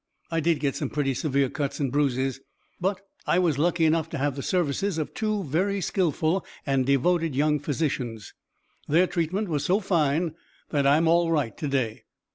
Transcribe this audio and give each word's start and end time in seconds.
I 0.31 0.39
did 0.39 0.59
get 0.59 0.75
some 0.75 0.89
pretty 0.89 1.13
severe 1.13 1.47
cuts 1.47 1.79
and 1.79 1.91
bruises, 1.91 2.39
but 2.79 3.01
I 3.27 3.37
was 3.37 3.59
lucky 3.59 3.85
enough 3.85 4.09
to 4.09 4.17
have 4.17 4.35
the 4.35 4.41
services 4.41 4.97
of 4.97 5.13
two 5.13 5.43
very 5.43 5.79
skillful 5.79 6.43
and 6.65 6.87
devoted 6.87 7.35
young 7.35 7.59
physicians. 7.59 8.33
Their 8.87 9.05
treatment 9.05 9.47
was 9.47 9.63
so 9.63 9.79
fine 9.79 10.33
that 10.71 10.87
I'm 10.87 11.07
all 11.07 11.31
right 11.31 11.55
to 11.55 11.67
day." 11.67 12.05